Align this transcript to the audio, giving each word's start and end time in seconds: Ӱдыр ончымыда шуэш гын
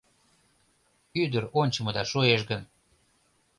Ӱдыр 1.23 1.43
ончымыда 1.61 2.03
шуэш 2.11 2.41
гын 2.49 2.61